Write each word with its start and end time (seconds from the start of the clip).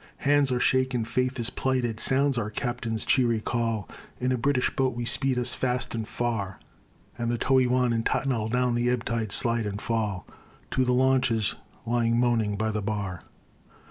Hands 0.25 0.51
are 0.51 0.59
shaken, 0.59 1.05
faith 1.05 1.39
is 1.39 1.51
plighted, 1.51 1.99
sounds 1.99 2.35
our 2.35 2.49
Captain's 2.49 3.05
cheery 3.05 3.39
call, 3.39 3.87
In 4.19 4.31
a 4.31 4.35
British 4.39 4.75
boat 4.75 4.95
we 4.95 5.05
speed 5.05 5.37
us 5.37 5.53
fast 5.53 5.93
and 5.93 6.07
far; 6.07 6.57
And 7.19 7.29
the 7.29 7.37
Toey 7.37 7.67
Wan 7.67 7.93
and 7.93 8.03
Tattnall 8.03 8.49
down 8.49 8.73
the 8.73 8.89
ebb 8.89 9.05
tide 9.05 9.31
slide 9.31 9.67
and 9.67 9.79
fall 9.79 10.25
To 10.71 10.83
the 10.83 10.91
launches 10.93 11.53
lying 11.85 12.19
moaning 12.19 12.57
by 12.57 12.71
the 12.71 12.81
bar. 12.81 13.21